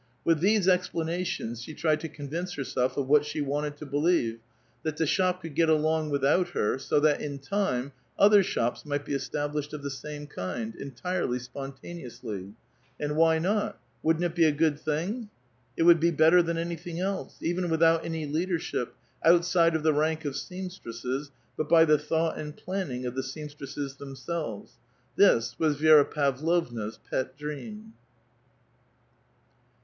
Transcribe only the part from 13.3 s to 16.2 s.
not? wouldn't it be a good thing? It ipvould be